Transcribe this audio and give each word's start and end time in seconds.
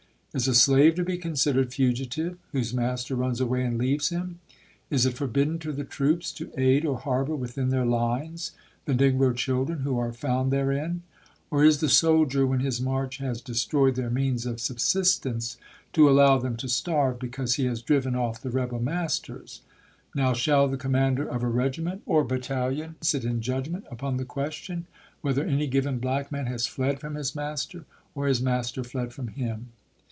Is 0.41 0.47
a 0.47 0.55
slave 0.55 0.95
to 0.95 1.03
be 1.03 1.17
considered 1.17 1.73
fugitive 1.73 2.37
whose 2.53 2.73
master 2.73 3.15
runs 3.17 3.41
away 3.41 3.63
and 3.65 3.77
leaves 3.77 4.07
him? 4.11 4.39
Is 4.89 5.05
it 5.05 5.15
forbidden 5.15 5.59
to 5.59 5.73
the 5.73 5.83
troops 5.83 6.31
to 6.35 6.49
aid 6.57 6.85
or 6.85 6.97
harbor 6.99 7.35
within 7.35 7.67
their 7.67 7.83
lines 7.85 8.53
the 8.85 8.93
negro 8.93 9.35
children 9.35 9.79
who 9.79 9.99
are 9.99 10.13
found 10.13 10.49
therein, 10.49 11.03
or 11.49 11.65
is 11.65 11.81
the 11.81 11.89
soldier, 11.89 12.47
when 12.47 12.61
his 12.61 12.79
march 12.79 13.17
has 13.17 13.41
destroyed 13.41 13.95
their 13.95 14.09
means 14.09 14.45
of 14.45 14.61
subsistence, 14.61 15.57
to 15.91 16.09
allow 16.09 16.37
them 16.37 16.55
to 16.55 16.69
starve 16.69 17.19
be 17.19 17.27
cause 17.27 17.55
he 17.55 17.65
has 17.65 17.81
driven 17.81 18.15
off 18.15 18.41
the 18.41 18.51
rebel 18.51 18.79
masters 18.79 19.63
f 20.07 20.15
Now, 20.15 20.31
shall 20.31 20.69
the 20.69 20.77
commander 20.77 21.27
of 21.27 21.43
a 21.43 21.49
regiment 21.49 22.03
or 22.05 22.23
battalion 22.23 22.95
sit 23.01 23.25
in 23.25 23.41
judgment 23.41 23.83
upon 23.91 24.15
the 24.15 24.23
question, 24.23 24.85
whether 25.19 25.43
any 25.43 25.67
given 25.67 25.99
black 25.99 26.31
man 26.31 26.45
has 26.45 26.67
fled 26.67 27.01
from 27.01 27.15
his 27.15 27.35
master, 27.35 27.83
or 28.15 28.27
his 28.27 28.41
master 28.41 28.81
fled 28.81 29.11
from 29.11 29.27
him? 29.27 29.73